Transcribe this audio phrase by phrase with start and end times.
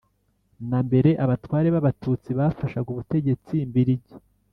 [0.69, 4.15] na mbere abatware b Abatutsi bafashaga ubutegetsi mbirigi